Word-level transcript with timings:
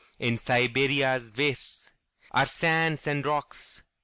In 0.17 0.39
Siberia's 0.39 1.29
wastesAre 1.29 2.47
sands 2.49 3.05
and 3.05 3.23
rocks. 3.23 3.83